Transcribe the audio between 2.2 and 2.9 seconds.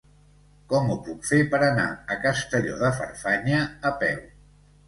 Castelló